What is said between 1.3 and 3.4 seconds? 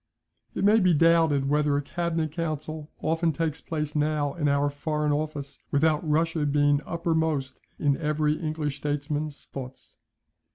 whether a cabinet council often